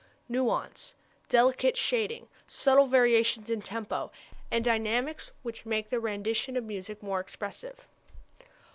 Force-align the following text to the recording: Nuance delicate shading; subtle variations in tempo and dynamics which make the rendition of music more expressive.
Nuance 0.27 0.95
delicate 1.29 1.77
shading; 1.77 2.27
subtle 2.47 2.87
variations 2.87 3.51
in 3.51 3.61
tempo 3.61 4.11
and 4.49 4.65
dynamics 4.65 5.31
which 5.43 5.63
make 5.63 5.89
the 5.91 5.99
rendition 5.99 6.57
of 6.57 6.63
music 6.63 7.03
more 7.03 7.19
expressive. 7.19 7.85